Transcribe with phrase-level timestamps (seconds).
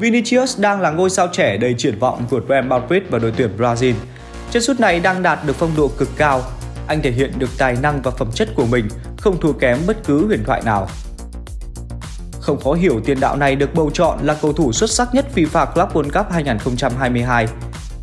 [0.00, 3.50] Vinicius đang là ngôi sao trẻ đầy triển vọng vượt Real Madrid và đội tuyển
[3.58, 3.94] Brazil.
[4.50, 6.42] Chân sút này đang đạt được phong độ cực cao.
[6.86, 9.96] Anh thể hiện được tài năng và phẩm chất của mình, không thua kém bất
[10.04, 10.88] cứ huyền thoại nào.
[12.40, 15.26] Không khó hiểu tiền đạo này được bầu chọn là cầu thủ xuất sắc nhất
[15.34, 17.46] FIFA Club World Cup 2022.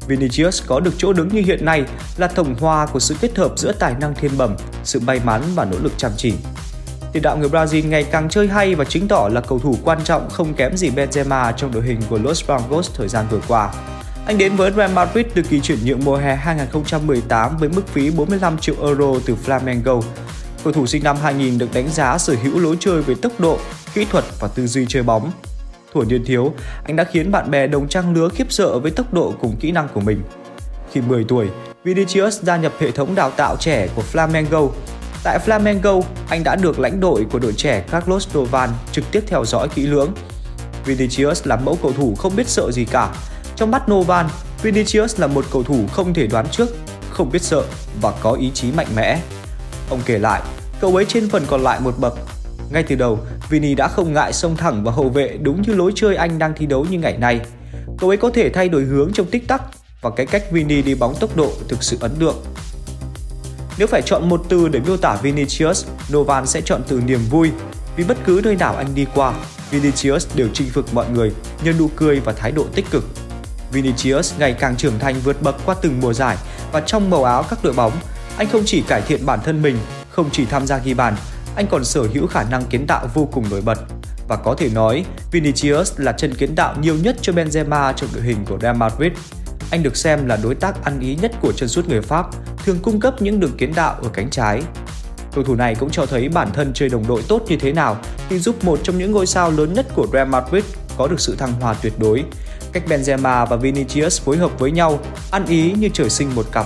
[0.08, 1.84] Vinicius có được chỗ đứng như hiện nay
[2.18, 5.42] là tổng hòa của sự kết hợp giữa tài năng thiên bẩm, sự may mắn
[5.56, 6.34] và nỗ lực chăm chỉ.
[7.18, 10.00] Tiền đạo người Brazil ngày càng chơi hay và chứng tỏ là cầu thủ quan
[10.04, 13.74] trọng không kém gì Benzema trong đội hình của Los Blancos thời gian vừa qua.
[14.26, 18.12] Anh đến với Real Madrid từ kỳ chuyển nhượng mùa hè 2018 với mức phí
[18.12, 20.02] 45 triệu euro từ Flamengo.
[20.64, 23.60] Cầu thủ sinh năm 2000 được đánh giá sở hữu lối chơi về tốc độ,
[23.94, 25.32] kỹ thuật và tư duy chơi bóng.
[25.94, 29.14] Thuở niên thiếu, anh đã khiến bạn bè đồng trang lứa khiếp sợ với tốc
[29.14, 30.22] độ cùng kỹ năng của mình.
[30.92, 31.48] Khi 10 tuổi,
[31.84, 34.70] Vinicius gia nhập hệ thống đào tạo trẻ của Flamengo.
[35.24, 39.46] Tại Flamengo, anh đã được lãnh đội của đội trẻ Carlos Dovan trực tiếp theo
[39.46, 40.14] dõi kỹ lưỡng.
[40.86, 43.16] Vinicius là mẫu cầu thủ không biết sợ gì cả.
[43.56, 44.30] Trong mắt Novan,
[44.62, 46.70] Vinicius là một cầu thủ không thể đoán trước,
[47.10, 47.64] không biết sợ
[48.02, 49.20] và có ý chí mạnh mẽ.
[49.90, 50.42] Ông kể lại,
[50.80, 52.14] cậu ấy trên phần còn lại một bậc.
[52.72, 55.92] Ngay từ đầu, Vini đã không ngại xông thẳng vào hậu vệ đúng như lối
[55.96, 57.40] chơi anh đang thi đấu như ngày nay.
[57.98, 59.62] Cậu ấy có thể thay đổi hướng trong tích tắc
[60.02, 62.36] và cái cách Vini đi bóng tốc độ thực sự ấn tượng.
[63.78, 67.52] Nếu phải chọn một từ để miêu tả Vinicius, Novan sẽ chọn từ niềm vui.
[67.96, 69.34] Vì bất cứ nơi nào anh đi qua,
[69.72, 71.32] Vinicius đều chinh phục mọi người
[71.64, 73.04] nhờ nụ cười và thái độ tích cực.
[73.72, 76.38] Vinicius ngày càng trưởng thành vượt bậc qua từng mùa giải
[76.72, 77.92] và trong màu áo các đội bóng,
[78.38, 79.78] anh không chỉ cải thiện bản thân mình,
[80.10, 81.16] không chỉ tham gia ghi bàn,
[81.56, 83.80] anh còn sở hữu khả năng kiến tạo vô cùng nổi bật.
[84.28, 88.24] Và có thể nói, Vinicius là chân kiến tạo nhiều nhất cho Benzema trong đội
[88.24, 89.12] hình của Real Madrid.
[89.72, 92.26] Anh được xem là đối tác ăn ý nhất của chân sút người Pháp,
[92.68, 94.62] thường cung cấp những đường kiến đạo ở cánh trái.
[95.34, 97.98] Cầu thủ này cũng cho thấy bản thân chơi đồng đội tốt như thế nào
[98.30, 100.64] khi giúp một trong những ngôi sao lớn nhất của Real Madrid
[100.98, 102.24] có được sự thăng hoa tuyệt đối.
[102.72, 105.00] Cách Benzema và Vinicius phối hợp với nhau,
[105.32, 106.66] ăn ý như trời sinh một cặp.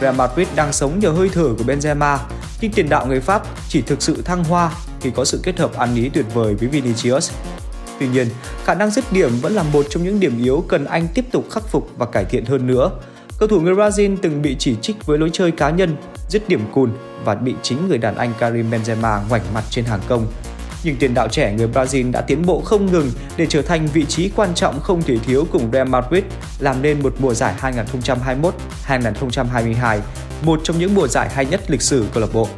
[0.00, 2.18] Real Madrid đang sống nhờ hơi thở của Benzema,
[2.60, 5.76] nhưng tiền đạo người Pháp chỉ thực sự thăng hoa khi có sự kết hợp
[5.76, 7.30] ăn ý tuyệt vời với Vinicius.
[8.00, 8.28] Tuy nhiên,
[8.64, 11.44] khả năng dứt điểm vẫn là một trong những điểm yếu cần anh tiếp tục
[11.50, 12.90] khắc phục và cải thiện hơn nữa.
[13.38, 15.96] Cầu thủ người Brazil từng bị chỉ trích với lối chơi cá nhân,
[16.28, 16.90] dứt điểm cùn
[17.24, 20.26] và bị chính người đàn anh Karim Benzema ngoảnh mặt trên hàng công.
[20.84, 24.04] Nhưng tiền đạo trẻ người Brazil đã tiến bộ không ngừng để trở thành vị
[24.04, 26.24] trí quan trọng không thể thiếu cùng Real Madrid,
[26.58, 27.54] làm nên một mùa giải
[28.86, 29.98] 2021-2022,
[30.42, 32.48] một trong những mùa giải hay nhất lịch sử câu lạc bộ.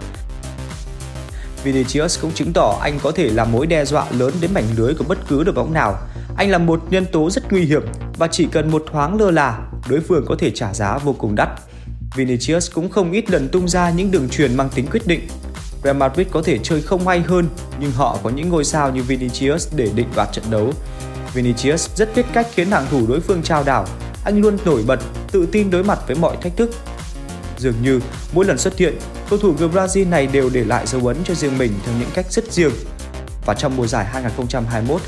[1.65, 4.95] Vinicius cũng chứng tỏ anh có thể là mối đe dọa lớn đến mảnh lưới
[4.95, 5.99] của bất cứ đội bóng nào.
[6.37, 7.83] Anh là một nhân tố rất nguy hiểm
[8.19, 11.35] và chỉ cần một thoáng lơ là, đối phương có thể trả giá vô cùng
[11.35, 11.49] đắt.
[12.15, 15.21] Vinicius cũng không ít lần tung ra những đường truyền mang tính quyết định.
[15.85, 17.49] Real Madrid có thể chơi không hay hơn,
[17.81, 20.73] nhưng họ có những ngôi sao như Vinicius để định đoạt trận đấu.
[21.35, 23.87] Vinicius rất biết cách khiến hàng thủ đối phương trao đảo.
[24.25, 25.01] Anh luôn nổi bật,
[25.33, 26.71] tự tin đối mặt với mọi thách thức.
[27.59, 28.01] Dường như
[28.33, 28.99] mỗi lần xuất hiện,
[29.31, 32.11] cầu thủ người Brazil này đều để lại dấu ấn cho riêng mình theo những
[32.15, 32.73] cách rất riêng.
[33.47, 34.07] Và trong mùa giải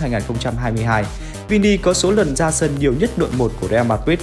[0.00, 1.04] 2021-2022,
[1.48, 4.18] Vini có số lần ra sân nhiều nhất đội 1 của Real Madrid.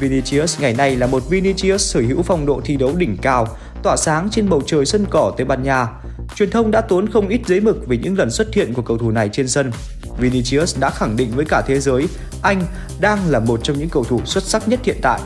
[0.00, 3.48] Vinicius ngày nay là một Vinicius sở hữu phong độ thi đấu đỉnh cao,
[3.82, 5.88] tỏa sáng trên bầu trời sân cỏ Tây Ban Nha.
[6.34, 8.98] Truyền thông đã tốn không ít giấy mực vì những lần xuất hiện của cầu
[8.98, 9.72] thủ này trên sân.
[10.18, 12.08] Vinicius đã khẳng định với cả thế giới
[12.42, 12.62] anh
[13.00, 15.20] đang là một trong những cầu thủ xuất sắc nhất hiện tại.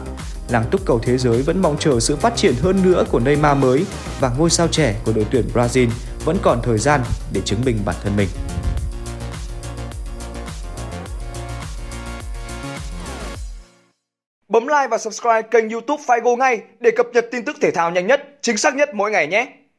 [0.49, 3.59] Làng túc cầu thế giới vẫn mong chờ sự phát triển hơn nữa của Neymar
[3.59, 3.85] mới
[4.21, 5.89] và ngôi sao trẻ của đội tuyển Brazil
[6.25, 7.01] vẫn còn thời gian
[7.33, 8.29] để chứng minh bản thân mình.
[14.53, 17.91] Bấm like và subscribe kênh YouTube Figo ngay để cập nhật tin tức thể thao
[17.91, 19.49] nhanh nhất, chính xác nhất mỗi ngày nhé.